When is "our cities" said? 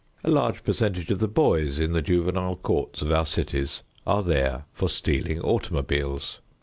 3.11-3.83